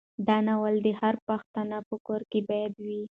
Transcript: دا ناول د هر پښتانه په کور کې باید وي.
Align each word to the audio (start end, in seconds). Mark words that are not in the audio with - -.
دا 0.27 0.37
ناول 0.47 0.75
د 0.85 0.87
هر 1.01 1.15
پښتانه 1.27 1.77
په 1.89 1.95
کور 2.05 2.21
کې 2.31 2.39
باید 2.49 2.73
وي. 2.85 3.01